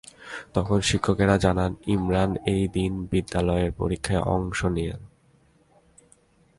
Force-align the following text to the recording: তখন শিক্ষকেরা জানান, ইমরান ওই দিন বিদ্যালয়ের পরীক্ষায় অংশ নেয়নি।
তখন 0.53 0.79
শিক্ষকেরা 0.81 1.35
জানান, 1.37 1.71
ইমরান 1.85 2.31
ওই 2.47 2.61
দিন 2.67 2.91
বিদ্যালয়ের 3.11 3.71
পরীক্ষায় 3.71 4.23
অংশ 4.27 4.59
নেয়নি। 4.65 5.07